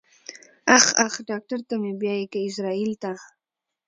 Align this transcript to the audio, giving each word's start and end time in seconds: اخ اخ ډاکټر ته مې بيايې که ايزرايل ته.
اخ 0.77 0.85
اخ 1.05 1.13
ډاکټر 1.29 1.59
ته 1.67 1.75
مې 1.81 1.91
بيايې 2.01 2.25
که 2.31 2.37
ايزرايل 2.45 2.91
ته. 3.01 3.11